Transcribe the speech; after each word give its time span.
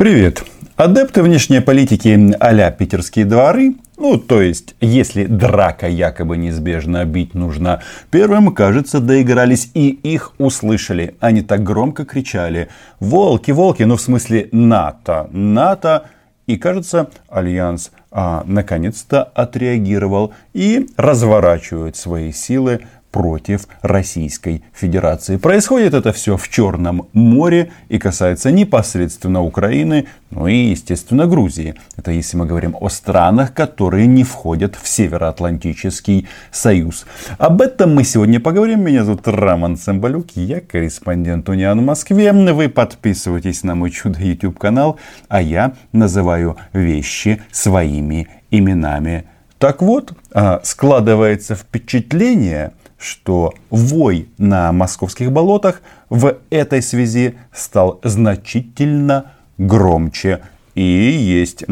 Привет! 0.00 0.44
Адепты 0.76 1.22
внешней 1.22 1.60
политики 1.60 2.34
а-ля 2.40 2.70
питерские 2.70 3.26
дворы, 3.26 3.74
ну, 3.98 4.16
то 4.16 4.40
есть, 4.40 4.74
если 4.80 5.26
драка 5.26 5.88
якобы 5.88 6.38
неизбежно 6.38 7.04
бить 7.04 7.34
нужно 7.34 7.82
первым, 8.10 8.54
кажется, 8.54 9.00
доигрались 9.00 9.70
и 9.74 9.90
их 9.90 10.32
услышали. 10.38 11.16
Они 11.20 11.42
так 11.42 11.62
громко 11.62 12.06
кричали 12.06 12.70
«Волки, 12.98 13.50
волки!» 13.50 13.82
Ну, 13.82 13.96
в 13.96 14.00
смысле 14.00 14.48
НАТО. 14.52 15.28
НАТО. 15.32 16.04
И, 16.46 16.56
кажется, 16.56 17.10
Альянс 17.28 17.90
а, 18.10 18.42
наконец-то 18.46 19.22
отреагировал 19.22 20.32
и 20.54 20.88
разворачивает 20.96 21.96
свои 21.96 22.32
силы 22.32 22.80
против 23.10 23.66
Российской 23.82 24.62
Федерации. 24.72 25.36
Происходит 25.36 25.94
это 25.94 26.12
все 26.12 26.36
в 26.36 26.48
Черном 26.48 27.08
море 27.12 27.72
и 27.88 27.98
касается 27.98 28.50
непосредственно 28.50 29.42
Украины, 29.42 30.06
ну 30.30 30.46
и, 30.46 30.54
естественно, 30.54 31.26
Грузии. 31.26 31.74
Это 31.96 32.12
если 32.12 32.36
мы 32.36 32.46
говорим 32.46 32.76
о 32.80 32.88
странах, 32.88 33.52
которые 33.52 34.06
не 34.06 34.24
входят 34.24 34.76
в 34.80 34.88
Североатлантический 34.88 36.28
Союз. 36.52 37.06
Об 37.38 37.62
этом 37.62 37.94
мы 37.94 38.04
сегодня 38.04 38.40
поговорим. 38.40 38.84
Меня 38.84 39.04
зовут 39.04 39.26
Роман 39.26 39.76
Цымбалюк, 39.76 40.30
я 40.36 40.60
корреспондент 40.60 41.48
Униан 41.48 41.80
в 41.80 41.84
Москве. 41.84 42.32
Вы 42.32 42.68
подписывайтесь 42.68 43.64
на 43.64 43.74
мой 43.74 43.90
чудо 43.90 44.20
YouTube 44.20 44.58
канал, 44.58 44.98
а 45.28 45.42
я 45.42 45.74
называю 45.92 46.56
вещи 46.72 47.42
своими 47.50 48.28
именами. 48.50 49.24
Так 49.58 49.82
вот, 49.82 50.14
а, 50.32 50.60
складывается 50.64 51.54
впечатление, 51.54 52.72
что 53.00 53.54
вой 53.70 54.28
на 54.36 54.72
московских 54.72 55.32
болотах 55.32 55.80
в 56.10 56.36
этой 56.50 56.82
связи 56.82 57.36
стал 57.52 57.98
значительно 58.04 59.32
громче. 59.56 60.42
И 60.74 60.82
есть 60.82 61.64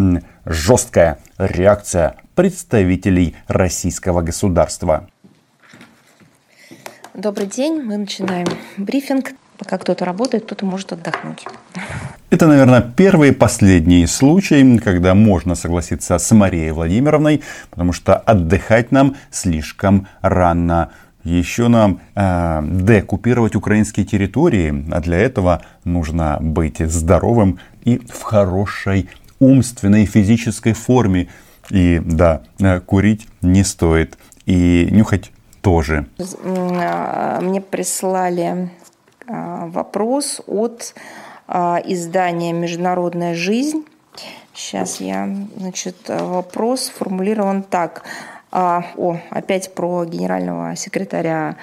жесткая 0.45 1.19
реакция 1.37 2.17
представителей 2.35 3.37
российского 3.47 4.23
государства. 4.23 5.09
Добрый 7.15 7.47
день, 7.47 7.83
мы 7.83 7.97
начинаем 7.99 8.47
брифинг. 8.77 9.33
Пока 9.59 9.77
кто-то 9.77 10.05
работает, 10.05 10.45
кто-то 10.45 10.65
может 10.65 10.93
отдохнуть. 10.93 11.45
Это, 12.31 12.47
наверное, 12.47 12.81
первый 12.81 13.31
и 13.31 13.33
последний 13.33 14.07
случай, 14.07 14.79
когда 14.79 15.15
можно 15.15 15.57
согласиться 15.57 16.17
с 16.19 16.31
Марией 16.31 16.71
Владимировной, 16.71 17.43
потому 17.71 17.93
что 17.93 18.15
отдыхать 18.17 18.93
нам 18.93 19.17
слишком 19.31 20.07
рано 20.21 20.93
еще 21.29 21.69
нам 21.69 22.01
э, 22.15 22.61
декупировать 22.63 23.55
украинские 23.55 24.07
территории, 24.07 24.85
а 24.91 25.01
для 25.01 25.19
этого 25.19 25.63
нужно 25.85 26.39
быть 26.41 26.79
здоровым 26.79 27.59
и 27.85 27.99
в 27.99 28.23
хорошей 28.23 29.09
умственной 29.41 30.05
и 30.05 30.07
физической 30.07 30.73
форме. 30.73 31.29
И 31.71 32.01
да, 32.05 32.43
э, 32.61 32.81
курить 32.81 33.29
не 33.43 33.65
стоит. 33.65 34.17
И 34.47 34.89
нюхать 34.91 35.31
тоже. 35.61 36.07
А, 36.45 37.41
мне 37.41 37.61
прислали 37.61 38.71
а, 39.27 39.67
вопрос 39.67 40.41
от 40.47 40.95
а, 41.47 41.81
издания 41.85 42.53
«Международная 42.53 43.35
жизнь». 43.35 43.85
Сейчас 44.55 45.01
я, 45.01 45.29
значит, 45.57 45.97
вопрос 46.09 46.89
формулирован 46.89 47.63
так. 47.63 48.03
А, 48.51 48.83
о, 48.97 49.19
опять 49.31 49.75
про 49.75 50.05
генерального 50.05 50.75
секретаря 50.75 51.57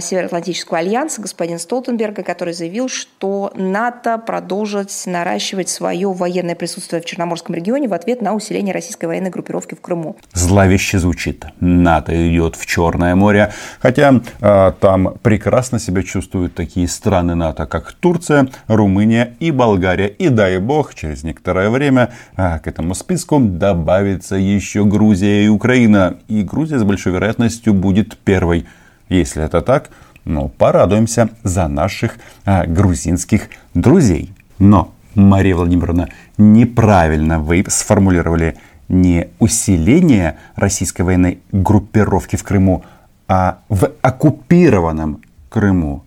Североатлантического 0.00 0.78
альянса 0.78 1.20
господина 1.20 1.58
Столтенберга, 1.58 2.22
который 2.22 2.54
заявил, 2.54 2.88
что 2.88 3.52
НАТО 3.56 4.18
продолжит 4.18 4.90
наращивать 5.06 5.68
свое 5.68 6.12
военное 6.12 6.54
присутствие 6.54 7.02
в 7.02 7.04
Черноморском 7.04 7.54
регионе 7.54 7.88
в 7.88 7.94
ответ 7.94 8.22
на 8.22 8.34
усиление 8.34 8.72
российской 8.72 9.06
военной 9.06 9.30
группировки 9.30 9.74
в 9.74 9.80
Крыму. 9.80 10.16
Зловеще 10.32 10.98
звучит. 10.98 11.46
НАТО 11.58 12.12
идет 12.28 12.54
в 12.54 12.64
Черное 12.66 13.16
море, 13.16 13.52
хотя 13.80 14.20
э, 14.40 14.72
там 14.78 15.14
прекрасно 15.22 15.78
себя 15.80 16.02
чувствуют 16.02 16.54
такие 16.54 16.86
страны 16.86 17.34
НАТО, 17.34 17.66
как 17.66 17.92
Турция, 17.92 18.48
Румыния 18.68 19.34
и 19.40 19.50
Болгария. 19.50 20.06
И 20.06 20.28
дай 20.28 20.58
бог, 20.58 20.94
через 20.94 21.24
некоторое 21.24 21.70
время 21.70 22.12
э, 22.36 22.60
к 22.60 22.68
этому 22.68 22.94
списку 22.94 23.40
добавится 23.40 24.36
еще 24.36 24.84
Грузия 24.84 25.44
и 25.44 25.48
Украина. 25.48 26.18
И 26.28 26.42
Грузия 26.42 26.78
с 26.78 26.84
большой 26.84 27.12
вероятностью 27.12 27.74
будет 27.74 28.16
первой 28.18 28.66
если 29.12 29.44
это 29.44 29.62
так, 29.62 29.90
ну, 30.24 30.48
порадуемся 30.48 31.30
за 31.42 31.68
наших 31.68 32.16
а, 32.44 32.66
грузинских 32.66 33.48
друзей. 33.74 34.32
Но, 34.58 34.92
Мария 35.14 35.56
Владимировна, 35.56 36.08
неправильно 36.38 37.38
вы 37.40 37.64
сформулировали 37.68 38.56
не 38.88 39.28
усиление 39.38 40.38
российской 40.54 41.02
военной 41.02 41.40
группировки 41.50 42.36
в 42.36 42.44
Крыму, 42.44 42.84
а 43.28 43.58
в 43.68 43.90
оккупированном 44.02 45.22
Крыму. 45.48 46.04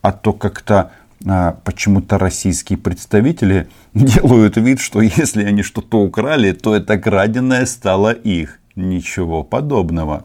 А 0.00 0.12
то 0.12 0.32
как-то 0.32 0.90
а, 1.26 1.56
почему-то 1.64 2.18
российские 2.18 2.78
представители 2.78 3.68
делают 3.94 4.56
вид, 4.56 4.80
что 4.80 5.00
если 5.00 5.44
они 5.44 5.62
что-то 5.62 6.00
украли, 6.00 6.52
то 6.52 6.74
это 6.74 6.98
краденое 6.98 7.66
стало 7.66 8.12
их. 8.12 8.58
Ничего 8.74 9.42
подобного. 9.44 10.24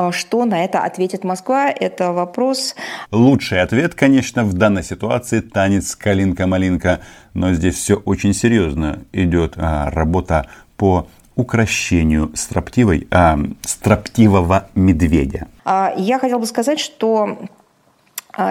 А 0.00 0.12
что 0.12 0.44
на 0.44 0.64
это 0.64 0.84
ответит 0.84 1.24
Москва? 1.24 1.68
Это 1.68 2.12
вопрос... 2.12 2.76
Лучший 3.10 3.60
ответ, 3.60 3.96
конечно, 3.96 4.44
в 4.44 4.52
данной 4.52 4.84
ситуации 4.84 5.40
танец 5.40 5.96
«Калинка-малинка». 5.96 7.00
Но 7.34 7.52
здесь 7.52 7.74
все 7.74 7.96
очень 7.96 8.32
серьезно. 8.32 9.00
Идет 9.12 9.54
а, 9.56 9.90
работа 9.90 10.46
по 10.76 11.08
укращению 11.34 12.30
строптивой, 12.36 13.08
а, 13.10 13.40
строптивого 13.62 14.68
медведя. 14.76 15.48
А, 15.64 15.92
я 15.96 16.20
хотела 16.20 16.38
бы 16.38 16.46
сказать, 16.46 16.78
что 16.78 17.36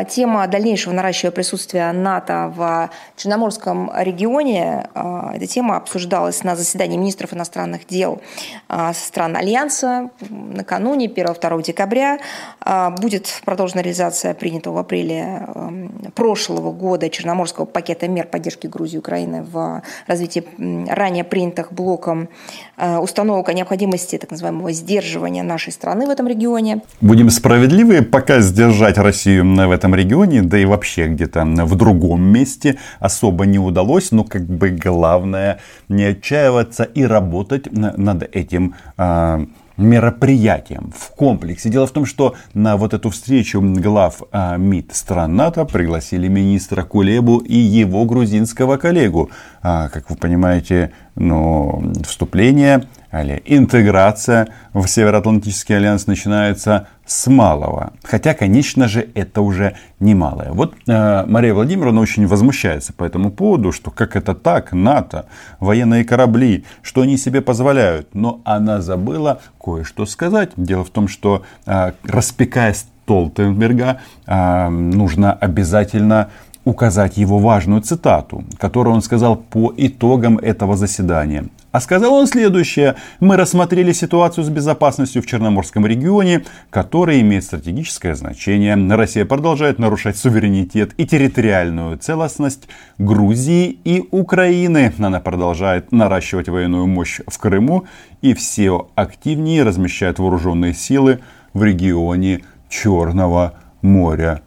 тема 0.09 0.45
дальнейшего 0.47 0.93
наращивания 0.93 1.31
присутствия 1.31 1.91
НАТО 1.93 2.51
в 2.55 2.89
Черноморском 3.15 3.91
регионе, 3.95 4.87
а, 4.93 5.31
эта 5.33 5.47
тема 5.47 5.77
обсуждалась 5.77 6.43
на 6.43 6.55
заседании 6.55 6.97
министров 6.97 7.33
иностранных 7.33 7.87
дел 7.87 8.21
а, 8.67 8.93
стран 8.93 9.37
Альянса 9.37 10.09
накануне 10.29 11.07
1-2 11.07 11.63
декабря. 11.63 12.19
Будет 12.99 13.41
продолжена 13.45 13.81
реализация 13.81 14.33
принятого 14.33 14.75
в 14.75 14.77
апреле 14.79 15.47
прошлого 16.15 16.71
года 16.71 17.09
Черноморского 17.09 17.65
пакета 17.65 18.07
мер 18.07 18.27
поддержки 18.27 18.67
Грузии 18.67 18.95
и 18.95 18.99
Украины 18.99 19.43
в 19.43 19.81
развитии 20.05 20.43
ранее 20.89 21.23
принятых 21.23 21.71
блоком 21.71 22.29
установок 22.77 23.49
о 23.49 23.53
необходимости 23.53 24.17
так 24.17 24.31
называемого 24.31 24.71
сдерживания 24.71 25.43
нашей 25.43 25.71
страны 25.71 26.07
в 26.07 26.09
этом 26.09 26.27
регионе. 26.27 26.81
Будем 27.01 27.29
справедливы, 27.29 28.01
пока 28.01 28.41
сдержать 28.41 28.97
Россию 28.97 29.43
в 29.43 29.45
этом 29.77 29.95
регионе, 29.95 30.41
да 30.41 30.57
и 30.57 30.65
вообще 30.65 31.07
где-то 31.07 31.45
в 31.45 31.75
другом 31.75 32.23
месте 32.23 32.77
особо 32.99 33.45
не 33.45 33.59
удалось. 33.59 34.11
Но 34.11 34.23
как 34.23 34.45
бы 34.45 34.69
главное 34.69 35.59
не 35.87 36.03
отчаиваться 36.03 36.83
и 36.83 37.03
работать 37.03 37.71
над 37.71 38.35
этим 38.35 38.75
а, 38.97 39.45
мероприятием 39.77 40.91
в 40.97 41.11
комплексе. 41.11 41.69
Дело 41.69 41.85
в 41.85 41.91
том, 41.91 42.05
что 42.05 42.35
на 42.53 42.77
вот 42.77 42.93
эту 42.93 43.09
встречу 43.09 43.61
глав 43.61 44.23
а, 44.31 44.57
МИД 44.57 44.95
стран 44.95 45.35
НАТО 45.35 45.65
пригласили 45.65 46.27
министра 46.27 46.83
Кулебу 46.83 47.37
и 47.37 47.55
его 47.55 48.05
грузинского 48.05 48.77
коллегу. 48.77 49.29
А, 49.61 49.89
как 49.89 50.09
вы 50.09 50.15
понимаете, 50.15 50.91
ну, 51.15 51.93
вступление 52.03 52.87
или 53.13 53.41
интеграция 53.45 54.47
в 54.73 54.85
Североатлантический 54.87 55.77
альянс 55.77 56.07
начинается 56.07 56.87
с 57.07 57.27
малого. 57.27 57.93
Хотя, 58.03 58.33
конечно 58.33 58.87
же, 58.87 59.09
это 59.15 59.41
уже 59.41 59.75
немалое. 59.99 60.51
Вот 60.51 60.75
э, 60.87 61.25
Мария 61.25 61.53
Владимировна 61.53 62.01
очень 62.01 62.27
возмущается 62.27 62.93
по 62.93 63.05
этому 63.05 63.31
поводу, 63.31 63.71
что 63.71 63.89
как 63.89 64.15
это 64.15 64.35
так, 64.35 64.73
НАТО, 64.73 65.25
военные 65.59 66.03
корабли, 66.03 66.65
что 66.83 67.01
они 67.01 67.17
себе 67.17 67.41
позволяют. 67.41 68.13
Но 68.13 68.41
она 68.43 68.81
забыла 68.81 69.39
кое-что 69.63 70.05
сказать. 70.05 70.51
Дело 70.57 70.83
в 70.83 70.89
том, 70.89 71.07
что 71.07 71.43
э, 71.65 71.93
распекая 72.03 72.73
Столтенберга, 72.73 74.01
э, 74.25 74.69
нужно 74.69 75.31
обязательно 75.31 76.29
указать 76.67 77.15
его 77.15 77.39
важную 77.39 77.81
цитату, 77.81 78.43
которую 78.59 78.95
он 78.95 79.01
сказал 79.01 79.37
по 79.37 79.73
итогам 79.77 80.37
этого 80.37 80.75
заседания. 80.75 81.45
А 81.71 81.79
сказал 81.79 82.13
он 82.13 82.27
следующее. 82.27 82.95
Мы 83.21 83.37
рассмотрели 83.37 83.93
ситуацию 83.93 84.43
с 84.43 84.49
безопасностью 84.49 85.21
в 85.21 85.25
Черноморском 85.25 85.85
регионе, 85.85 86.43
которая 86.69 87.21
имеет 87.21 87.45
стратегическое 87.45 88.15
значение. 88.15 88.75
Россия 88.95 89.23
продолжает 89.23 89.79
нарушать 89.79 90.17
суверенитет 90.17 90.91
и 90.97 91.07
территориальную 91.07 91.97
целостность 91.99 92.67
Грузии 92.97 93.79
и 93.85 94.05
Украины. 94.11 94.93
Она 94.97 95.21
продолжает 95.21 95.93
наращивать 95.93 96.49
военную 96.49 96.85
мощь 96.85 97.21
в 97.25 97.37
Крыму 97.37 97.85
и 98.21 98.33
все 98.33 98.89
активнее 98.95 99.63
размещает 99.63 100.19
вооруженные 100.19 100.73
силы 100.73 101.19
в 101.53 101.63
регионе 101.63 102.41
Черного 102.67 103.53
моря. 103.81 104.41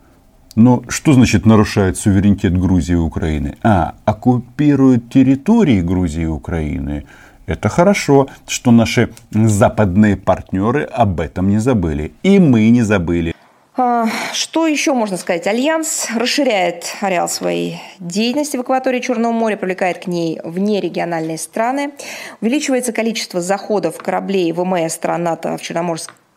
Но 0.56 0.82
что 0.88 1.12
значит 1.12 1.46
нарушает 1.46 1.96
суверенитет 1.96 2.58
Грузии 2.58 2.92
и 2.92 2.96
Украины? 2.96 3.56
А, 3.62 3.94
оккупируют 4.04 5.10
территории 5.10 5.80
Грузии 5.80 6.22
и 6.22 6.26
Украины. 6.26 7.04
Это 7.46 7.68
хорошо, 7.68 8.28
что 8.46 8.70
наши 8.70 9.10
западные 9.30 10.16
партнеры 10.16 10.84
об 10.84 11.20
этом 11.20 11.48
не 11.48 11.58
забыли. 11.58 12.12
И 12.22 12.38
мы 12.38 12.68
не 12.70 12.82
забыли. 12.82 13.34
А, 13.76 14.06
что 14.32 14.66
еще 14.66 14.92
можно 14.92 15.16
сказать? 15.16 15.46
Альянс 15.46 16.08
расширяет 16.14 16.96
ареал 17.00 17.28
своей 17.28 17.80
деятельности 17.98 18.56
в 18.56 18.60
акватории 18.60 19.00
Черного 19.00 19.32
моря, 19.32 19.56
привлекает 19.56 20.04
к 20.04 20.06
ней 20.06 20.40
внерегиональные 20.44 21.38
страны, 21.38 21.92
увеличивается 22.40 22.92
количество 22.92 23.40
заходов 23.40 23.96
кораблей 23.98 24.52
ВМС 24.52 24.92
стран 24.92 25.22
НАТО 25.22 25.56
в 25.56 25.62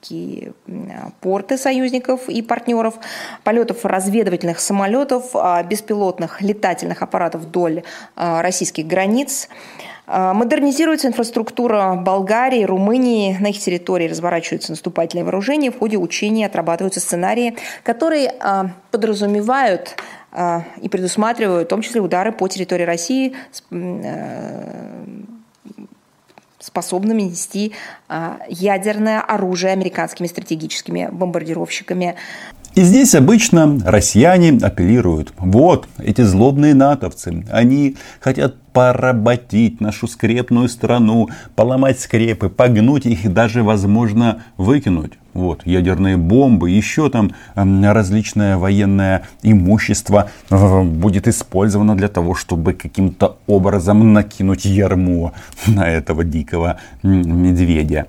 Черноморск 0.03 0.53
порты 1.21 1.57
союзников 1.57 2.29
и 2.29 2.41
партнеров, 2.41 2.95
полетов 3.44 3.85
разведывательных 3.85 4.59
самолетов, 4.59 5.31
а, 5.33 5.63
беспилотных 5.63 6.41
летательных 6.41 7.01
аппаратов 7.01 7.41
вдоль 7.41 7.83
а, 8.15 8.41
российских 8.41 8.88
границ. 8.88 9.50
А, 10.05 10.33
модернизируется 10.33 11.07
инфраструктура 11.07 11.95
Болгарии, 11.95 12.63
Румынии. 12.63 13.38
На 13.39 13.47
их 13.47 13.59
территории 13.59 14.07
разворачиваются 14.07 14.71
наступательные 14.71 15.23
вооружения. 15.23 15.71
В 15.71 15.79
ходе 15.79 15.97
учений 15.97 16.45
отрабатываются 16.45 16.99
сценарии, 16.99 17.56
которые 17.83 18.33
подразумевают 18.91 19.95
и 20.81 20.89
предусматривают 20.89 21.67
в 21.67 21.69
том 21.69 21.81
числе 21.81 22.01
удары 22.01 22.31
по 22.31 22.47
территории 22.47 22.83
России 22.83 23.35
способными 26.63 27.24
нести 27.24 27.74
а, 28.07 28.39
ядерное 28.48 29.19
оружие 29.19 29.74
американскими 29.74 30.27
стратегическими 30.27 31.10
бомбардировщиками. 31.12 32.15
И 32.75 32.81
здесь 32.81 33.13
обычно 33.13 33.80
россияне 33.86 34.57
апеллируют. 34.60 35.33
Вот, 35.38 35.88
эти 36.00 36.21
злобные 36.21 36.74
натовцы, 36.74 37.45
они 37.51 37.98
хотят 38.19 38.56
поработить 38.74 39.80
нашу 39.80 40.07
скрепную 40.07 40.69
страну, 40.69 41.30
поломать 41.56 42.00
скрепы, 42.00 42.50
погнуть 42.50 43.06
их 43.06 43.25
и 43.25 43.27
даже, 43.27 43.62
возможно, 43.62 44.44
выкинуть. 44.57 45.13
Вот, 45.33 45.65
ядерные 45.65 46.18
бомбы, 46.18 46.69
еще 46.69 47.09
там 47.09 47.31
различное 47.56 48.57
военное 48.57 49.24
имущество 49.41 50.30
э, 50.50 50.81
будет 50.83 51.27
использовано 51.27 51.95
для 51.95 52.07
того, 52.07 52.35
чтобы 52.35 52.74
каким-то 52.74 53.38
образом 53.47 54.13
накинуть 54.13 54.65
ярмо 54.65 55.33
на 55.68 55.89
этого 55.89 56.24
дикого 56.24 56.77
медведя. 57.03 58.07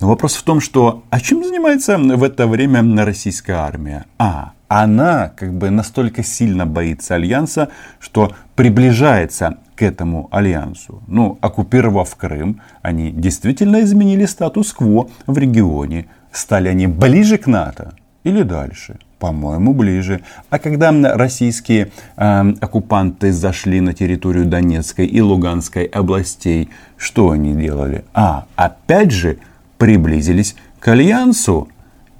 Но 0.00 0.08
вопрос 0.08 0.34
в 0.34 0.42
том, 0.42 0.60
что 0.60 1.02
а 1.10 1.20
чем 1.20 1.44
занимается 1.44 1.98
в 1.98 2.22
это 2.22 2.46
время 2.46 3.04
российская 3.04 3.54
армия? 3.54 4.04
А, 4.18 4.52
она 4.68 5.32
как 5.36 5.54
бы 5.54 5.70
настолько 5.70 6.22
сильно 6.22 6.66
боится 6.66 7.14
альянса, 7.14 7.68
что 8.00 8.32
приближается 8.54 9.58
к 9.76 9.82
этому 9.82 10.28
альянсу. 10.32 11.02
Ну, 11.06 11.38
оккупировав 11.40 12.16
Крым, 12.16 12.60
они 12.82 13.10
действительно 13.10 13.82
изменили 13.82 14.24
статус-кво 14.24 15.08
в 15.26 15.38
регионе. 15.38 16.06
Стали 16.32 16.68
они 16.68 16.86
ближе 16.86 17.38
к 17.38 17.46
НАТО 17.46 17.94
или 18.24 18.42
дальше? 18.42 18.98
По-моему, 19.18 19.72
ближе. 19.72 20.20
А 20.50 20.58
когда 20.58 20.92
российские 21.16 21.90
э, 22.16 22.54
оккупанты 22.60 23.32
зашли 23.32 23.80
на 23.80 23.94
территорию 23.94 24.44
Донецкой 24.44 25.06
и 25.06 25.20
Луганской 25.20 25.84
областей, 25.84 26.68
что 26.98 27.30
они 27.30 27.54
делали? 27.54 28.04
А, 28.12 28.46
опять 28.56 29.12
же, 29.12 29.38
приблизились 29.78 30.56
к 30.80 30.88
Альянсу. 30.88 31.68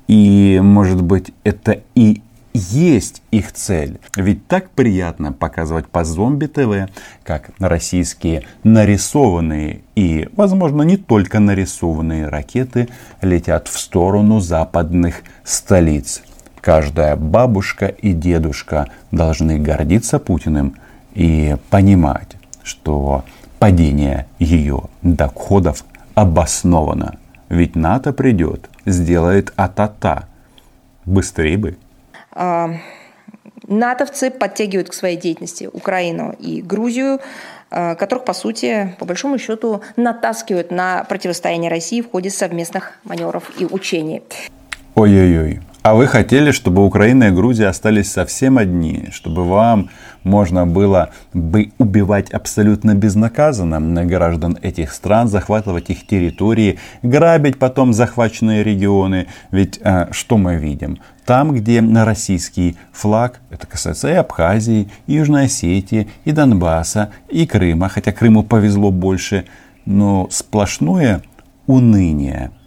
И, 0.08 0.60
может 0.62 1.02
быть, 1.02 1.32
это 1.44 1.80
и 1.94 2.22
есть 2.56 3.22
их 3.30 3.52
цель. 3.52 3.98
Ведь 4.16 4.46
так 4.46 4.70
приятно 4.70 5.32
показывать 5.32 5.86
по 5.86 6.04
зомби-ТВ, 6.04 6.90
как 7.22 7.50
российские 7.58 8.44
нарисованные 8.64 9.80
и, 9.94 10.28
возможно, 10.36 10.82
не 10.82 10.96
только 10.96 11.38
нарисованные 11.38 12.28
ракеты 12.28 12.88
летят 13.22 13.68
в 13.68 13.78
сторону 13.78 14.40
западных 14.40 15.22
столиц. 15.44 16.22
Каждая 16.60 17.14
бабушка 17.14 17.86
и 17.86 18.12
дедушка 18.12 18.88
должны 19.12 19.58
гордиться 19.58 20.18
Путиным 20.18 20.74
и 21.14 21.56
понимать, 21.70 22.36
что 22.62 23.24
падение 23.58 24.26
ее 24.38 24.82
доходов 25.02 25.84
обосновано. 26.14 27.18
Ведь 27.48 27.76
НАТО 27.76 28.12
придет, 28.12 28.68
сделает 28.84 29.52
а-та-та. 29.56 30.24
Быстрее 31.04 31.56
бы. 31.56 31.76
Натовцы 33.68 34.30
подтягивают 34.30 34.90
к 34.90 34.94
своей 34.94 35.16
деятельности 35.16 35.68
Украину 35.72 36.34
и 36.38 36.62
Грузию, 36.62 37.20
а, 37.70 37.96
которых, 37.96 38.24
по 38.24 38.32
сути, 38.32 38.94
по 38.98 39.04
большому 39.04 39.38
счету, 39.38 39.82
натаскивают 39.96 40.70
на 40.70 41.04
противостояние 41.04 41.70
России 41.70 42.00
в 42.00 42.10
ходе 42.10 42.30
совместных 42.30 42.92
маневров 43.04 43.50
и 43.58 43.64
учений. 43.64 44.22
Ой-ой-ой. 44.94 45.60
А 45.86 45.94
вы 45.94 46.08
хотели, 46.08 46.50
чтобы 46.50 46.84
Украина 46.84 47.28
и 47.28 47.30
Грузия 47.30 47.68
остались 47.68 48.10
совсем 48.10 48.58
одни, 48.58 49.10
чтобы 49.12 49.44
вам 49.44 49.88
можно 50.24 50.66
было 50.66 51.10
бы 51.32 51.70
убивать 51.78 52.30
абсолютно 52.30 52.96
безнаказанно 52.96 54.04
граждан 54.04 54.58
этих 54.62 54.92
стран, 54.92 55.28
захватывать 55.28 55.88
их 55.90 56.04
территории, 56.04 56.80
грабить 57.04 57.60
потом 57.60 57.92
захваченные 57.92 58.64
регионы. 58.64 59.28
Ведь 59.52 59.78
э, 59.80 60.08
что 60.10 60.38
мы 60.38 60.56
видим? 60.56 60.98
Там, 61.24 61.54
где 61.54 61.80
на 61.80 62.04
российский 62.04 62.76
флаг, 62.90 63.40
это 63.50 63.68
касается 63.68 64.08
и 64.08 64.14
Абхазии, 64.14 64.90
и 65.06 65.12
Южной 65.12 65.44
Осетии, 65.44 66.08
и 66.24 66.32
Донбасса, 66.32 67.10
и 67.28 67.46
Крыма, 67.46 67.88
хотя 67.88 68.10
Крыму 68.10 68.42
повезло 68.42 68.90
больше, 68.90 69.44
но 69.84 70.26
сплошное 70.32 71.22
уныние– 71.68 72.50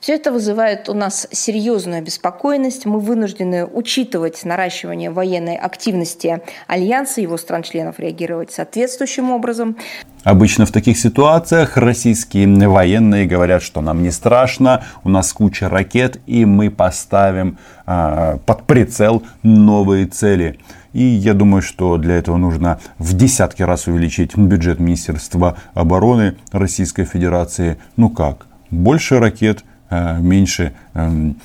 все 0.00 0.14
это 0.14 0.32
вызывает 0.32 0.88
у 0.88 0.94
нас 0.94 1.26
серьезную 1.30 1.98
обеспокоенность. 1.98 2.86
Мы 2.86 3.00
вынуждены 3.00 3.66
учитывать 3.66 4.44
наращивание 4.44 5.10
военной 5.10 5.56
активности 5.56 6.40
Альянса, 6.66 7.20
его 7.20 7.36
стран-членов 7.36 7.98
реагировать 7.98 8.52
соответствующим 8.52 9.30
образом. 9.30 9.76
Обычно 10.22 10.64
в 10.64 10.72
таких 10.72 10.98
ситуациях 10.98 11.76
российские 11.76 12.68
военные 12.68 13.26
говорят, 13.26 13.62
что 13.62 13.80
нам 13.82 14.02
не 14.02 14.10
страшно, 14.10 14.84
у 15.02 15.10
нас 15.10 15.32
куча 15.32 15.68
ракет, 15.68 16.18
и 16.26 16.46
мы 16.46 16.70
поставим 16.70 17.58
э, 17.86 18.38
под 18.46 18.62
прицел 18.64 19.22
новые 19.42 20.06
цели. 20.06 20.58
И 20.94 21.02
я 21.02 21.34
думаю, 21.34 21.60
что 21.60 21.98
для 21.98 22.14
этого 22.14 22.36
нужно 22.36 22.80
в 22.98 23.14
десятки 23.16 23.62
раз 23.62 23.86
увеличить 23.88 24.36
бюджет 24.36 24.78
Министерства 24.78 25.58
обороны 25.74 26.36
Российской 26.52 27.04
Федерации. 27.04 27.78
Ну 27.96 28.08
как? 28.10 28.46
Больше 28.74 29.18
ракет, 29.18 29.64
э, 29.90 30.18
меньше 30.18 30.72
эм, 30.94 31.40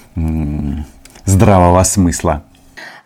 здравого 1.25 1.83
смысла. 1.83 2.43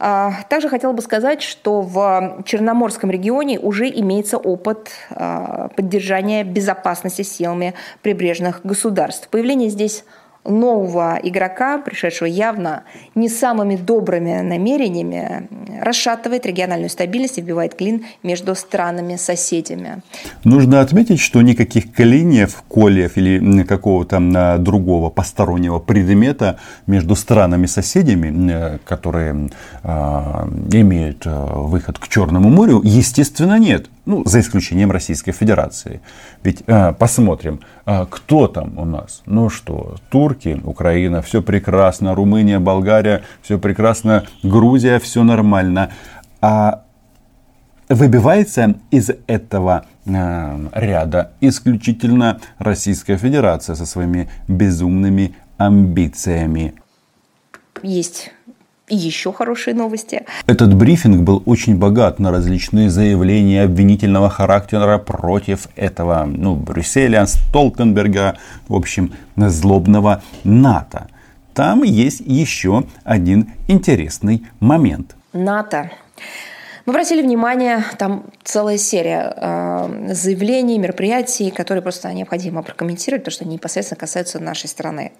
А, 0.06 0.34
также 0.50 0.68
хотела 0.68 0.92
бы 0.92 1.01
сказать, 1.01 1.42
что 1.42 1.82
в 1.82 2.44
Черноморском 2.46 3.10
регионе 3.10 3.58
уже 3.58 3.89
имеется 3.89 4.38
опыт 4.38 4.89
а, 5.10 5.70
поддержания 5.75 6.44
безопасности 6.44 7.22
силами 7.22 7.74
прибрежных 8.01 8.62
государств. 8.65 9.30
Появление 9.30 9.70
здесь 9.70 10.03
нового 10.45 11.19
игрока, 11.21 11.77
пришедшего 11.77 12.27
явно 12.27 12.83
не 13.15 13.29
самыми 13.29 13.75
добрыми 13.75 14.41
намерениями, 14.41 15.47
расшатывает 15.81 16.45
региональную 16.45 16.89
стабильность 16.89 17.38
и 17.38 17.41
вбивает 17.41 17.75
клин 17.75 18.05
между 18.23 18.55
странами-соседями. 18.55 20.01
Нужно 20.43 20.81
отметить, 20.81 21.19
что 21.19 21.41
никаких 21.41 21.93
клиньев, 21.93 22.63
кольев 22.67 23.17
или 23.17 23.63
какого-то 23.63 24.57
другого 24.59 25.09
постороннего 25.09 25.79
предмета 25.79 26.59
между 26.88 27.15
странами-соседями, 27.15 28.51
э, 28.51 28.77
которые 28.85 29.50
э, 29.83 29.89
имеют 30.71 31.25
выход 31.25 32.00
к 32.00 32.07
Черному 32.07 32.50
морю, 32.50 32.81
естественно, 32.83 33.57
нет. 33.57 33.88
Ну, 34.05 34.24
за 34.25 34.41
исключением 34.41 34.91
Российской 34.91 35.31
Федерации. 35.31 36.01
Ведь 36.43 36.63
э, 36.67 36.93
посмотрим, 36.93 37.62
э, 37.86 38.05
кто 38.10 38.48
там 38.48 38.77
у 38.77 38.83
нас. 38.83 39.24
Ну 39.25 39.50
что, 39.50 39.95
турки, 40.10 40.60
Украина, 40.65 41.22
все 41.22 41.41
прекрасно, 41.41 42.13
Румыния, 42.13 42.60
Болгария, 42.60 43.24
все 43.41 43.57
прекрасно, 43.57 44.25
Грузия, 44.43 45.00
все 45.00 45.24
нормально. 45.24 45.89
А 46.41 46.83
выбивается 47.88 48.75
из 48.91 49.10
этого 49.27 49.86
э, 50.05 50.67
ряда 50.74 51.31
исключительно 51.39 52.41
Российская 52.57 53.17
Федерация 53.17 53.75
со 53.75 53.86
своими 53.86 54.29
безумными 54.50 55.36
амбициями. 55.57 56.74
Есть 57.81 58.31
и 58.90 58.96
еще 58.96 59.32
хорошие 59.32 59.74
новости. 59.74 60.25
Этот 60.46 60.74
брифинг 60.74 61.22
был 61.22 61.42
очень 61.46 61.78
богат 61.78 62.20
на 62.20 62.32
различные 62.32 62.90
заявления 62.90 63.63
обвинительного 63.63 64.30
характера 64.30 64.98
против 64.98 65.68
этого 65.75 66.25
ну, 66.25 66.56
Брюсселя, 66.56 67.25
Столтенберга, 67.25 68.38
в 68.68 68.75
общем, 68.75 69.13
злобного 69.38 70.22
НАТО. 70.44 71.08
Там 71.54 71.84
есть 71.84 72.22
еще 72.25 72.84
один 73.04 73.52
интересный 73.68 74.44
момент. 74.60 75.16
НАТО. 75.34 75.92
Мы 76.86 76.92
обратили 76.92 77.22
внимание, 77.22 77.86
там 77.98 78.25
целая 78.44 78.78
серия 78.78 79.34
э, 79.38 80.13
заявлений, 80.13 80.78
мероприятий, 80.78 81.50
которые 81.50 81.82
просто 81.82 82.12
необходимо 82.12 82.62
прокомментировать, 82.62 83.24
потому 83.24 83.34
что 83.34 83.46
они 83.46 83.54
непосредственно 83.54 83.98
касаются 83.98 84.40
нашей 84.40 84.68
страны. 84.68 85.13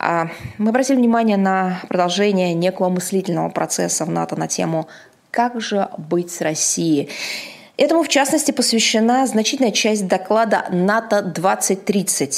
Э, 0.00 0.24
мы 0.58 0.70
обратили 0.70 0.96
внимание 0.96 1.36
на 1.36 1.80
продолжение 1.88 2.52
некого 2.52 2.88
мыслительного 2.88 3.48
процесса 3.48 4.04
в 4.06 4.10
НАТО 4.10 4.34
на 4.34 4.48
тему 4.48 4.88
«Как 5.30 5.60
же 5.60 5.88
быть 5.98 6.32
с 6.32 6.40
Россией?». 6.40 7.10
Этому, 7.80 8.02
в 8.02 8.08
частности, 8.08 8.50
посвящена 8.50 9.24
значительная 9.28 9.70
часть 9.70 10.08
доклада 10.08 10.64
НАТО-2030. 10.72 12.30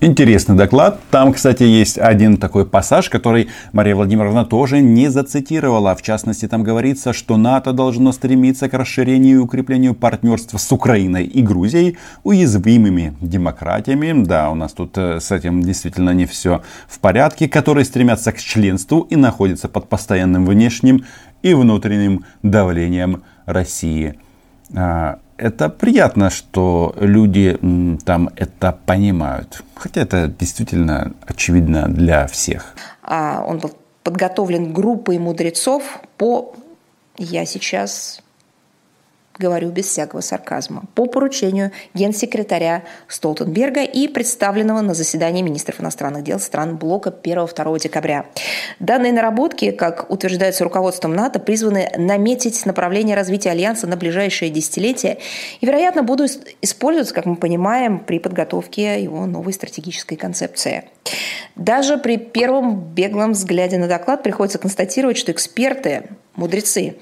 Интересный 0.00 0.56
доклад. 0.56 1.00
Там, 1.10 1.34
кстати, 1.34 1.64
есть 1.64 1.98
один 1.98 2.38
такой 2.38 2.64
пассаж, 2.64 3.10
который 3.10 3.50
Мария 3.72 3.94
Владимировна 3.94 4.46
тоже 4.46 4.80
не 4.80 5.10
зацитировала. 5.10 5.94
В 5.94 6.00
частности, 6.00 6.48
там 6.48 6.62
говорится, 6.62 7.12
что 7.12 7.36
НАТО 7.36 7.72
должно 7.72 8.10
стремиться 8.10 8.70
к 8.70 8.72
расширению 8.72 9.36
и 9.36 9.42
укреплению 9.42 9.94
партнерства 9.94 10.56
с 10.56 10.72
Украиной 10.72 11.26
и 11.26 11.42
Грузией, 11.42 11.98
уязвимыми 12.24 13.14
демократиями. 13.20 14.24
Да, 14.24 14.50
у 14.50 14.54
нас 14.54 14.72
тут 14.72 14.96
э, 14.96 15.20
с 15.20 15.30
этим 15.30 15.62
действительно 15.62 16.14
не 16.14 16.24
все 16.24 16.62
в 16.88 17.00
порядке, 17.00 17.50
которые 17.50 17.84
стремятся 17.84 18.32
к 18.32 18.38
членству 18.38 19.02
и 19.10 19.16
находятся 19.16 19.68
под 19.68 19.90
постоянным 19.90 20.46
внешним 20.46 21.04
и 21.42 21.52
внутренним 21.52 22.24
давлением 22.42 23.24
России. 23.44 24.18
А, 24.74 25.18
это 25.36 25.68
приятно, 25.68 26.30
что 26.30 26.94
люди 26.98 27.58
там 28.04 28.30
это 28.36 28.72
понимают. 28.86 29.62
Хотя 29.74 30.02
это 30.02 30.28
действительно 30.28 31.12
очевидно 31.26 31.88
для 31.88 32.26
всех. 32.26 32.74
А, 33.02 33.44
он 33.46 33.58
был 33.58 33.72
подготовлен 34.02 34.72
группой 34.72 35.18
мудрецов 35.18 36.00
по, 36.16 36.54
я 37.18 37.44
сейчас 37.44 38.22
говорю 39.38 39.70
без 39.70 39.86
всякого 39.86 40.20
сарказма, 40.20 40.84
по 40.94 41.06
поручению 41.06 41.72
генсекретаря 41.94 42.84
Столтенберга 43.08 43.82
и 43.82 44.08
представленного 44.08 44.80
на 44.80 44.94
заседании 44.94 45.42
министров 45.42 45.80
иностранных 45.80 46.24
дел 46.24 46.38
стран 46.40 46.76
блока 46.76 47.10
1-2 47.10 47.80
декабря. 47.80 48.26
Данные 48.80 49.12
наработки, 49.12 49.70
как 49.70 50.10
утверждается 50.10 50.64
руководством 50.64 51.14
НАТО, 51.14 51.38
призваны 51.38 51.90
наметить 51.96 52.64
направление 52.66 53.16
развития 53.16 53.50
Альянса 53.50 53.86
на 53.86 53.96
ближайшие 53.96 54.50
десятилетия 54.50 55.18
и, 55.60 55.66
вероятно, 55.66 56.02
будут 56.02 56.32
использоваться, 56.62 57.14
как 57.14 57.26
мы 57.26 57.36
понимаем, 57.36 58.00
при 58.00 58.18
подготовке 58.18 59.02
его 59.02 59.26
новой 59.26 59.52
стратегической 59.52 60.16
концепции. 60.16 60.84
Даже 61.54 61.96
при 61.98 62.16
первом 62.16 62.80
беглом 62.80 63.32
взгляде 63.32 63.78
на 63.78 63.88
доклад 63.88 64.22
приходится 64.22 64.58
констатировать, 64.58 65.16
что 65.16 65.32
эксперты, 65.32 66.04
мудрецы, 66.36 66.96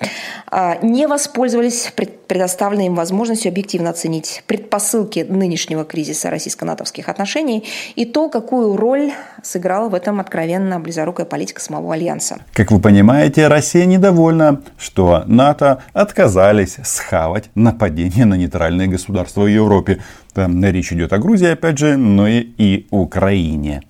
а, 0.47 0.79
не 0.83 1.07
воспользовались 1.07 1.93
предоставленной 2.27 2.87
им 2.87 2.95
возможностью 2.95 3.51
объективно 3.51 3.91
оценить 3.91 4.43
предпосылки 4.47 5.27
нынешнего 5.29 5.85
кризиса 5.85 6.31
российско-натовских 6.31 7.09
отношений 7.09 7.65
и 7.97 8.05
то, 8.05 8.29
какую 8.29 8.77
роль 8.77 9.13
сыграла 9.43 9.89
в 9.89 9.95
этом 9.95 10.21
откровенно 10.21 10.81
близорукая 10.81 11.27
политика 11.27 11.61
самого 11.61 11.95
Альянса. 11.95 12.39
Как 12.53 12.71
вы 12.71 12.81
понимаете, 12.81 13.49
Россия 13.49 13.85
недовольна, 13.85 14.63
что 14.79 15.25
НАТО 15.27 15.83
отказались 15.93 16.77
схавать 16.85 17.51
нападение 17.55 18.25
на 18.25 18.35
нейтральные 18.35 18.89
государства 18.89 19.43
в 19.43 19.47
Европе. 19.47 20.01
Там 20.33 20.65
речь 20.65 20.93
идет 20.93 21.13
о 21.13 21.19
Грузии, 21.19 21.49
опять 21.49 21.79
же, 21.79 21.97
но 21.97 22.27
и, 22.27 22.41
и 22.41 22.87
Украине. 22.91 23.83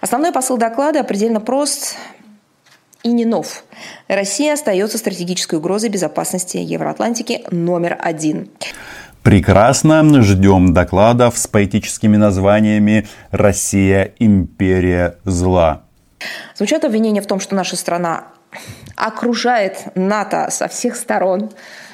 Основной 0.00 0.32
посыл 0.32 0.56
доклада 0.56 1.02
предельно 1.04 1.40
прост 1.40 1.96
и 3.06 3.12
не 3.12 3.24
нов. 3.24 3.64
Россия 4.08 4.54
остается 4.54 4.98
стратегической 4.98 5.58
угрозой 5.60 5.90
безопасности 5.90 6.56
Евроатлантики 6.56 7.44
номер 7.52 7.96
один. 8.00 8.50
Прекрасно. 9.22 10.22
Ждем 10.22 10.74
докладов 10.74 11.38
с 11.38 11.46
поэтическими 11.46 12.16
названиями 12.16 13.06
«Россия– 13.30 14.12
империя 14.18 15.18
зла». 15.24 15.82
Звучат 16.56 16.84
обвинения 16.84 17.22
в 17.22 17.26
том, 17.26 17.38
что 17.38 17.54
наша 17.54 17.76
страна 17.76 18.24
окружает 18.96 19.88
НАТО 19.94 20.48
со 20.50 20.66
всех 20.66 20.96
сторон, 20.96 21.50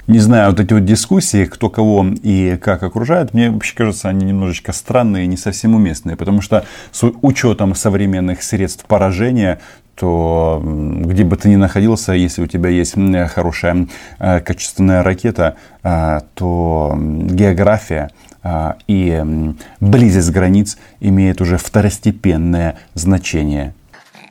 не 0.09 0.19
знаю, 0.19 0.51
вот 0.51 0.59
эти 0.59 0.73
вот 0.73 0.85
дискуссии, 0.85 1.45
кто 1.45 1.71
кого 1.71 2.05
и 2.25 2.57
как 2.61 2.83
окружает, 2.83 3.35
мне 3.35 3.51
вообще 3.51 3.77
кажется, 3.77 4.09
они 4.09 4.27
немножечко 4.27 4.73
странные 4.73 5.29
не 5.29 5.37
совсем 5.37 5.77
уместные, 5.77 6.17
потому 6.17 6.41
что 6.41 6.67
с 6.91 7.07
учетом 7.23 7.77
современных 7.77 8.43
средств 8.43 8.85
поражения, 8.87 9.61
то 9.95 10.61
где 10.65 11.25
бы 11.25 11.37
ты 11.37 11.49
ни 11.49 11.57
находился, 11.57 12.13
если 12.13 12.43
у 12.43 12.47
тебя 12.47 12.71
есть 12.71 12.95
хорошая 13.33 13.87
э, 14.19 14.41
качественная 14.41 15.03
ракета, 15.03 15.57
э, 15.83 16.21
то 16.35 16.97
география 16.97 18.11
э, 18.43 18.73
и 18.89 19.23
близость 19.81 20.31
границ 20.31 20.79
имеет 21.01 21.41
уже 21.41 21.59
второстепенное 21.59 22.77
значение. 22.95 23.75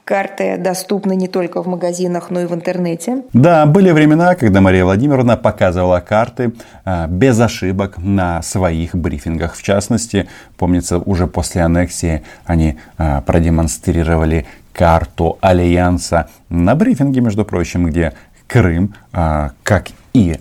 Карты 0.03 0.57
доступны 0.57 1.15
не 1.15 1.27
только 1.27 1.63
в 1.63 1.67
магазинах, 1.67 2.31
но 2.31 2.41
и 2.41 2.45
в 2.45 2.53
интернете. 2.53 3.23
Да, 3.33 3.65
были 3.65 3.91
времена, 3.91 4.35
когда 4.35 4.59
Мария 4.59 4.83
Владимировна 4.83 5.37
показывала 5.37 5.99
карты 5.99 6.51
а, 6.83 7.07
без 7.07 7.39
ошибок 7.39 7.97
на 7.97 8.41
своих 8.41 8.95
брифингах. 8.95 9.55
В 9.55 9.63
частности, 9.63 10.27
помнится, 10.57 10.97
уже 10.97 11.27
после 11.27 11.61
аннексии 11.61 12.23
они 12.45 12.77
а, 12.97 13.21
продемонстрировали 13.21 14.47
карту 14.73 15.37
Альянса 15.41 16.29
на 16.49 16.75
брифинге, 16.75 17.21
между 17.21 17.45
прочим, 17.45 17.85
где 17.85 18.13
Крым, 18.47 18.95
а, 19.13 19.51
как 19.63 19.89
и 20.13 20.37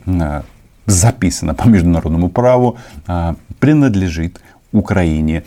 записано 0.87 1.55
по 1.55 1.69
международному 1.69 2.29
праву, 2.29 2.77
принадлежит 3.61 4.41
Украине. 4.73 5.45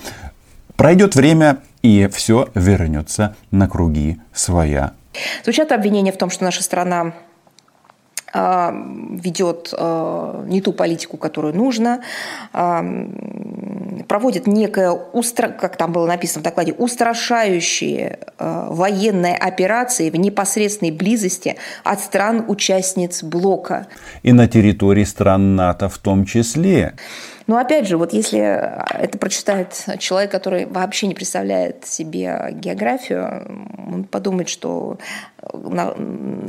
Пройдет 0.78 1.16
время, 1.16 1.58
и 1.82 2.10
все 2.12 2.50
вернется 2.56 3.36
на 3.52 3.68
круги 3.68 4.20
своя. 4.32 4.94
Звучат 5.44 5.72
обвинения 5.72 6.12
в 6.12 6.18
том, 6.18 6.30
что 6.30 6.44
наша 6.44 6.64
страна 6.64 7.02
а, 7.02 7.14
ведет 8.34 9.74
а, 9.78 10.44
не 10.48 10.62
ту 10.62 10.74
политику, 10.74 11.18
которую 11.18 11.56
нужно, 11.56 12.02
проводит 14.08 14.48
некое, 14.48 14.98
как 15.60 15.78
там 15.78 15.92
было 15.92 16.08
написано 16.08 16.42
в 16.42 16.44
докладе, 16.44 16.74
устрашающие 16.74 18.20
военные 18.40 19.36
операции 19.36 20.10
в 20.10 20.16
непосредственной 20.16 20.92
близости 20.92 21.58
от 21.84 22.00
стран-участниц 22.00 23.24
блока. 23.24 23.88
И 24.24 24.32
на 24.32 24.48
территории 24.48 25.04
стран 25.04 25.56
НАТО 25.56 25.90
в 25.90 25.98
том 26.00 26.26
числе. 26.26 26.94
Но 27.48 27.58
опять 27.58 27.88
же, 27.88 27.98
вот 27.98 28.14
если 28.14 28.40
это 28.40 29.18
прочитает 29.18 29.74
человек, 30.00 30.32
который 30.32 30.66
вообще 30.66 31.08
не 31.08 31.16
представляет 31.16 31.86
себе 31.86 32.50
географию, 32.52 33.68
он 33.92 34.04
подумает, 34.06 34.50
что 34.50 34.98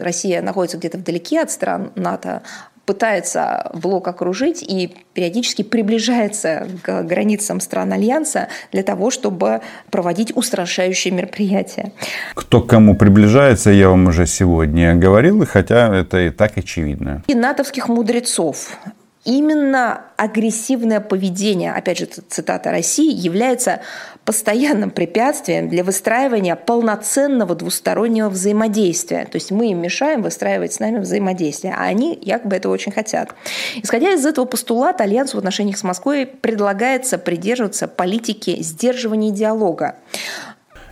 Россия 0.01 0.43
находится 0.43 0.79
где-то 0.79 0.99
вдалеке 0.99 1.41
от 1.41 1.51
стран 1.51 1.93
НАТО, 1.95 2.43
пытается 2.87 3.71
блок 3.75 4.09
окружить 4.09 4.63
и 4.63 4.95
периодически 5.15 5.63
приближается 5.63 6.69
к 6.83 7.03
границам 7.03 7.61
стран 7.61 7.93
Альянса 7.93 8.49
для 8.73 8.83
того, 8.83 9.11
чтобы 9.11 9.63
проводить 9.91 10.37
устрашающие 10.37 11.13
мероприятия. 11.13 11.93
Кто 12.35 12.61
к 12.61 12.69
кому 12.69 12.95
приближается, 12.95 13.71
я 13.71 13.89
вам 13.89 14.07
уже 14.09 14.27
сегодня 14.27 14.95
говорил, 14.95 15.47
хотя 15.47 15.97
это 15.97 16.19
и 16.27 16.31
так 16.31 16.59
очевидно. 16.59 17.23
И 17.27 17.35
натовских 17.35 17.89
мудрецов 17.89 18.77
Именно 19.25 20.02
агрессивное 20.16 21.00
поведение, 21.00 21.73
опять 21.73 21.99
же, 21.99 22.07
цитата 22.07 22.71
России, 22.71 23.11
является 23.11 23.81
постоянным 24.25 24.90
препятствием 24.90 25.69
для 25.69 25.83
выстраивания 25.83 26.57
полноценного 26.57 27.54
двустороннего 27.54 28.28
взаимодействия. 28.28 29.25
То 29.25 29.37
есть 29.37 29.50
мы 29.50 29.71
им 29.71 29.81
мешаем 29.81 30.23
выстраивать 30.23 30.75
с 30.75 30.81
нами 30.81 30.99
взаимодействие, 30.99 31.75
а 31.75 31.85
они 31.85 32.19
якобы 32.21 32.57
это 32.57 32.69
очень 32.69 32.93
хотят. 32.93 33.35
Исходя 33.76 34.12
из 34.12 34.25
этого 34.26 34.45
постулата, 34.45 35.04
Альянс 35.04 35.33
в 35.35 35.38
отношениях 35.38 35.78
с 35.78 35.83
Москвой 35.83 36.26
предлагается 36.26 37.16
придерживаться 37.16 37.88
политики 37.88 38.62
сдерживания 38.62 39.31
диалога. 39.31 39.97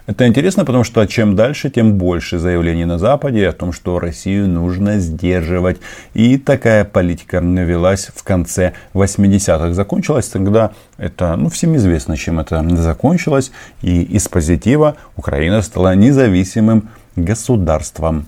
Это 0.06 0.26
интересно, 0.26 0.64
потому 0.64 0.82
что 0.82 1.06
чем 1.06 1.37
дальше, 1.37 1.71
тем 1.71 1.94
больше 1.94 2.38
заявлений 2.38 2.85
на 2.85 2.99
Западе 2.99 3.49
о 3.49 3.52
том, 3.52 3.73
что 3.73 4.00
Россию 4.00 4.49
нужно 4.49 4.99
сдерживать. 4.99 5.78
И 6.12 6.38
такая 6.38 6.85
политика 6.85 7.40
навелась 7.40 8.11
в 8.14 8.25
конце 8.25 8.73
80-х. 8.94 9.75
Закончилась 9.75 10.28
тогда, 10.28 10.73
это 10.99 11.37
ну, 11.37 11.49
всем 11.49 11.76
известно, 11.76 12.16
чем 12.16 12.40
это 12.40 12.64
закончилось. 12.76 13.52
И 13.80 14.02
из 14.02 14.26
позитива 14.26 14.97
Украина 15.16 15.62
стала 15.62 15.94
независимым 15.94 16.88
государством. 17.14 18.26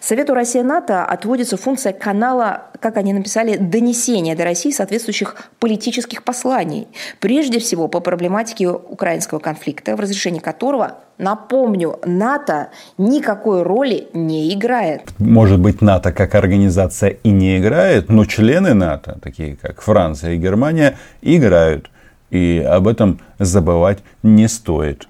Совету 0.00 0.34
Россия-НАТО 0.34 1.04
отводится 1.04 1.56
функция 1.56 1.92
канала, 1.92 2.64
как 2.80 2.96
они 2.96 3.12
написали, 3.12 3.56
донесения 3.56 4.36
до 4.36 4.44
России 4.44 4.70
соответствующих 4.70 5.36
политических 5.58 6.22
посланий. 6.22 6.88
Прежде 7.20 7.58
всего 7.58 7.88
по 7.88 8.00
проблематике 8.00 8.68
украинского 8.68 9.38
конфликта, 9.38 9.96
в 9.96 10.00
разрешении 10.00 10.40
которого, 10.40 10.98
напомню, 11.18 11.98
НАТО 12.04 12.70
никакой 12.98 13.62
роли 13.62 14.08
не 14.12 14.52
играет. 14.54 15.02
Может 15.18 15.60
быть, 15.60 15.80
НАТО 15.80 16.12
как 16.12 16.34
организация 16.34 17.10
и 17.10 17.30
не 17.30 17.58
играет, 17.58 18.08
но 18.08 18.24
члены 18.24 18.74
НАТО, 18.74 19.18
такие 19.22 19.56
как 19.56 19.80
Франция 19.82 20.32
и 20.32 20.38
Германия, 20.38 20.96
играют. 21.22 21.90
И 22.30 22.58
об 22.58 22.86
этом 22.86 23.20
забывать 23.38 23.98
не 24.22 24.48
стоит. 24.48 25.08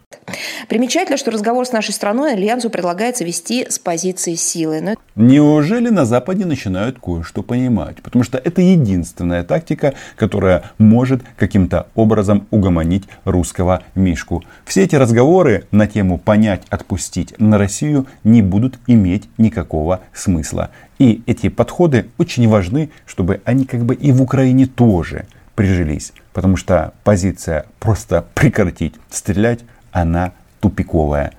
Примечательно, 0.69 1.17
что 1.17 1.31
разговор 1.31 1.67
с 1.67 1.73
нашей 1.73 1.93
страной 1.93 2.35
Альянсу 2.35 2.71
предлагается 2.71 3.25
вести 3.25 3.67
с 3.69 3.79
позиции 3.79 4.35
силы. 4.35 4.81
Но... 4.81 4.95
Неужели 5.17 5.89
на 5.89 6.05
Западе 6.05 6.45
начинают 6.47 6.99
кое-что 6.99 7.43
понимать? 7.43 8.03
Потому 8.03 8.23
что 8.23 8.39
это 8.39 8.61
единственная 8.61 9.43
тактика, 9.43 9.95
которая 10.17 10.71
может 10.79 11.23
каким-то 11.37 11.89
образом 11.95 12.47
угомонить 12.51 13.05
русского 13.25 13.83
Мишку. 13.95 14.43
Все 14.65 14.85
эти 14.85 14.97
разговоры 14.97 15.67
на 15.71 15.87
тему 15.87 16.19
понять, 16.19 16.63
отпустить 16.71 17.35
на 17.39 17.59
Россию 17.59 18.07
не 18.25 18.43
будут 18.43 18.79
иметь 18.87 19.29
никакого 19.39 20.01
смысла. 20.15 20.71
И 20.99 21.23
эти 21.27 21.49
подходы 21.49 22.07
очень 22.19 22.49
важны, 22.49 22.91
чтобы 23.07 23.41
они 23.45 23.65
как 23.65 23.85
бы 23.85 23.95
и 23.95 24.13
в 24.13 24.23
Украине 24.23 24.67
тоже 24.67 25.27
прижились. 25.61 26.15
Потому 26.33 26.57
что 26.57 26.95
позиция 27.05 27.67
просто 27.81 28.25
прекратить 28.35 28.95
стрелять 29.11 29.61
она 29.93 30.33
тупиковая. 30.61 31.33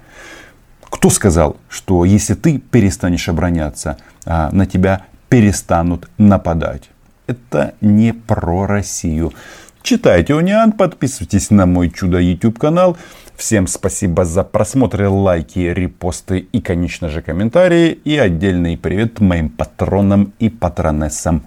Кто 0.84 1.10
сказал, 1.10 1.58
что 1.70 2.06
если 2.06 2.36
ты 2.36 2.60
перестанешь 2.60 3.28
обороняться, 3.30 3.98
а, 4.26 4.52
на 4.52 4.68
тебя 4.68 5.06
перестанут 5.28 6.08
нападать? 6.20 6.92
Это 7.26 7.74
не 7.82 8.14
про 8.14 8.68
Россию. 8.68 9.34
Читайте 9.82 10.36
Униан, 10.36 10.74
подписывайтесь 10.74 11.50
на 11.50 11.66
мой 11.66 11.90
чудо 11.90 12.20
YouTube 12.20 12.60
канал. 12.60 12.98
Всем 13.36 13.66
спасибо 13.66 14.24
за 14.24 14.44
просмотры, 14.44 15.10
лайки, 15.10 15.60
репосты 15.60 16.38
и, 16.38 16.62
конечно 16.62 17.10
же, 17.10 17.24
комментарии. 17.24 17.90
И 18.04 18.18
отдельный 18.18 18.78
привет 18.78 19.20
моим 19.20 19.50
патронам 19.50 20.34
и 20.38 20.50
патронессам. 20.50 21.42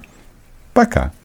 Пока. 0.73 1.13